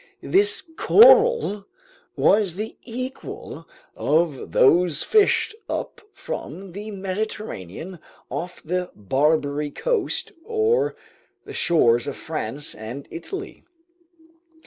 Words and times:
This 0.23 0.63
coral 0.77 1.67
was 2.17 2.55
the 2.55 2.75
equal 2.83 3.67
of 3.95 4.51
those 4.51 5.03
fished 5.03 5.53
up 5.69 6.01
from 6.11 6.71
the 6.71 6.89
Mediterranean 6.89 7.99
off 8.27 8.63
the 8.63 8.89
Barbary 8.95 9.69
Coast 9.69 10.31
or 10.43 10.95
the 11.45 11.53
shores 11.53 12.07
of 12.07 12.15
France 12.17 12.73
and 12.73 13.07
Italy. 13.11 13.63